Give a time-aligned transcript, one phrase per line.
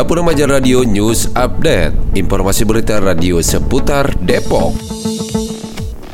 [0.00, 2.16] Dapur Remaja Radio News Update.
[2.16, 4.72] Informasi berita radio seputar Depok.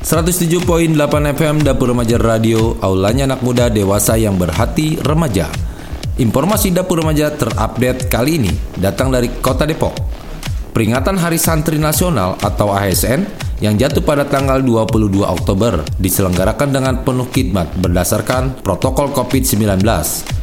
[0.03, 0.91] 107.8
[1.39, 5.47] FM Dapur Remaja Radio Aulanya anak muda dewasa yang berhati remaja.
[6.19, 9.95] Informasi Dapur Remaja terupdate kali ini datang dari Kota Depok.
[10.75, 17.29] Peringatan Hari Santri Nasional atau ASN yang jatuh pada tanggal 22 Oktober diselenggarakan dengan penuh
[17.33, 19.81] khidmat berdasarkan protokol COVID-19.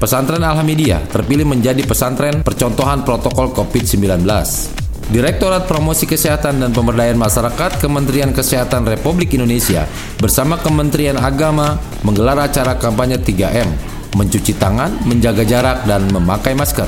[0.01, 4.25] Pesantren Alhamidiyah terpilih menjadi pesantren percontohan protokol COVID-19.
[5.03, 9.83] Direktorat Promosi Kesehatan dan Pemberdayaan Masyarakat Kementerian Kesehatan Republik Indonesia
[10.17, 11.75] bersama Kementerian Agama
[12.07, 13.67] menggelar acara kampanye 3M,
[14.15, 16.87] mencuci tangan, menjaga jarak, dan memakai masker.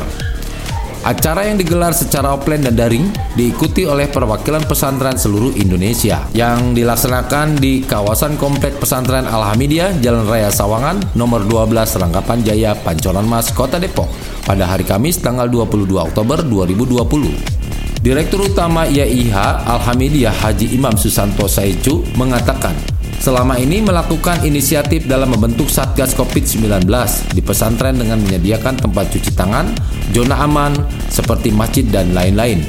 [1.06, 7.62] Acara yang digelar secara offline dan daring diikuti oleh perwakilan pesantren seluruh Indonesia yang dilaksanakan
[7.62, 13.78] di kawasan Komplek Pesantren Alhamidiyah Jalan Raya Sawangan nomor 12 Rangkapan Jaya Pancoran Mas Kota
[13.78, 14.10] Depok
[14.50, 18.02] pada hari Kamis tanggal 22 Oktober 2020.
[18.02, 22.74] Direktur Utama IAIH Alhamidiyah Haji Imam Susanto Saicu mengatakan
[23.20, 26.86] selama ini melakukan inisiatif dalam membentuk Satgas COVID-19
[27.34, 29.72] di pesantren dengan menyediakan tempat cuci tangan,
[30.12, 30.72] zona aman,
[31.10, 32.64] seperti masjid dan lain-lain.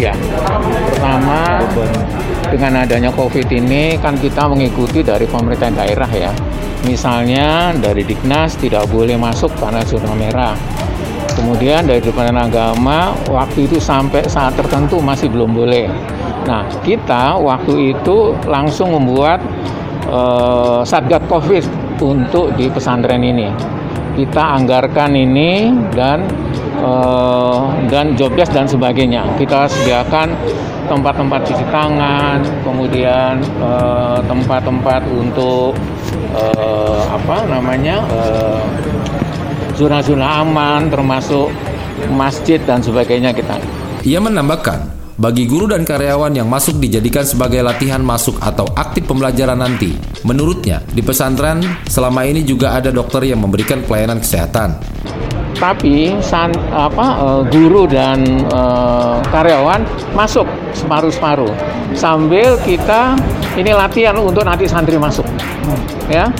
[0.00, 0.16] Ya,
[0.92, 1.60] pertama
[2.52, 6.32] dengan adanya COVID ini kan kita mengikuti dari pemerintah daerah ya.
[6.82, 10.54] Misalnya dari Dignas tidak boleh masuk karena zona merah.
[11.32, 15.88] Kemudian dari Departemen Agama waktu itu sampai saat tertentu masih belum boleh.
[16.42, 19.38] Nah, kita waktu itu langsung membuat
[20.08, 21.64] uh, Satgas Covid
[22.02, 23.48] untuk di pesantren ini.
[24.12, 26.28] Kita anggarkan ini dan
[26.82, 29.24] uh, dan jobdesk dan sebagainya.
[29.40, 30.36] Kita sediakan
[30.90, 35.72] tempat-tempat cuci tangan, kemudian eh, tempat-tempat uh, untuk
[36.36, 38.02] uh, apa namanya
[39.72, 41.48] zona-zona uh, aman, termasuk
[42.12, 43.56] masjid dan sebagainya kita.
[44.04, 44.84] Ia menambahkan,
[45.20, 49.92] bagi guru dan karyawan yang masuk dijadikan sebagai latihan masuk atau aktif pembelajaran nanti.
[50.24, 54.80] Menurutnya, di pesantren selama ini juga ada dokter yang memberikan pelayanan kesehatan.
[55.52, 59.84] Tapi san, apa, uh, guru dan uh, karyawan
[60.16, 61.52] masuk separuh-separuh
[61.92, 63.14] sambil kita
[63.54, 65.28] ini latihan untuk nanti santri masuk,
[66.08, 66.32] ya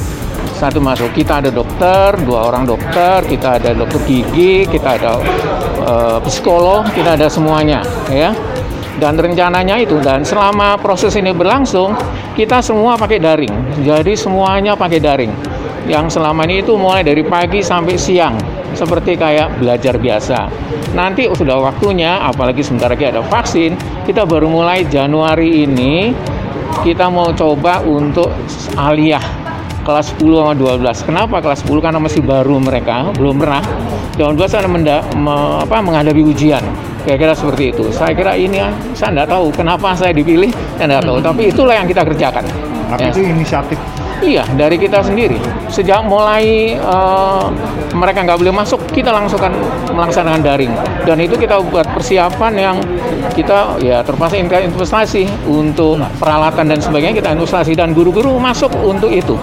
[0.59, 1.13] satu masuk.
[1.15, 5.21] Kita ada dokter, dua orang dokter, kita ada dokter gigi, kita ada
[5.87, 8.35] uh, psikolog, kita ada semuanya, ya
[9.01, 11.97] dan rencananya itu dan selama proses ini berlangsung
[12.37, 13.55] kita semua pakai daring.
[13.85, 15.33] Jadi semuanya pakai daring.
[15.89, 18.37] Yang selama ini itu mulai dari pagi sampai siang.
[18.73, 20.49] Seperti kayak belajar biasa.
[20.97, 23.77] Nanti sudah waktunya apalagi sebentar lagi ada vaksin
[24.09, 26.13] kita baru mulai Januari ini
[26.81, 28.33] kita mau coba untuk
[28.77, 29.42] aliyah
[29.83, 31.07] kelas 10 sama 12.
[31.07, 31.83] Kenapa kelas 10?
[31.83, 33.63] Karena masih baru mereka, belum pernah.
[34.17, 36.63] Jangan 12 ada menda, me, apa, menghadapi ujian.
[37.03, 37.85] Kira-kira seperti itu.
[37.91, 38.63] Saya kira ini,
[38.95, 41.17] saya tidak tahu kenapa saya dipilih, saya tidak tahu.
[41.19, 41.27] Hmm.
[41.35, 42.45] Tapi itulah yang kita kerjakan.
[42.93, 43.11] Tapi ya.
[43.11, 43.79] itu inisiatif
[44.23, 45.35] Iya, dari kita sendiri.
[45.67, 47.51] Sejak mulai uh,
[47.91, 49.51] mereka nggak boleh masuk, kita langsung kan
[49.91, 50.71] melaksanakan daring.
[51.03, 52.77] Dan itu kita buat persiapan yang
[53.35, 59.35] kita ya terpaksa investasi untuk peralatan dan sebagainya kita investasi dan guru-guru masuk untuk itu,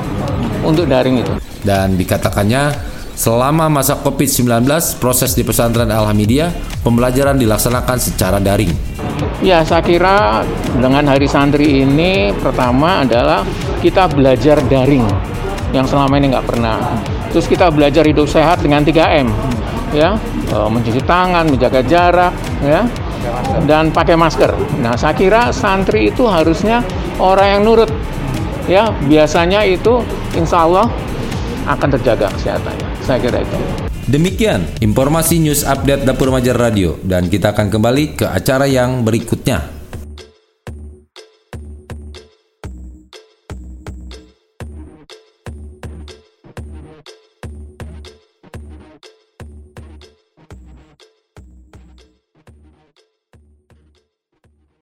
[0.64, 1.34] untuk daring itu.
[1.64, 2.76] Dan dikatakannya
[3.20, 4.64] selama masa COVID-19
[5.04, 8.72] proses di pesantren Alhamidiyah pembelajaran dilaksanakan secara daring.
[9.44, 10.48] Ya, saya kira
[10.80, 13.44] dengan Hari Santri ini pertama adalah
[13.84, 15.04] kita belajar daring
[15.76, 16.80] yang selama ini nggak pernah.
[17.30, 19.28] Terus kita belajar hidup sehat dengan 3M,
[19.94, 20.18] ya,
[20.50, 22.34] e, mencuci tangan, menjaga jarak,
[22.66, 22.82] ya,
[23.70, 24.50] dan pakai masker.
[24.82, 26.82] Nah, saya kira santri itu harusnya
[27.22, 27.92] orang yang nurut,
[28.70, 28.94] ya.
[29.10, 30.06] Biasanya itu,
[30.38, 30.88] insya Allah
[31.66, 32.90] akan terjaga kesehatannya.
[33.02, 33.58] Saya kira itu.
[34.10, 39.79] Demikian informasi news update Dapur Majar Radio dan kita akan kembali ke acara yang berikutnya.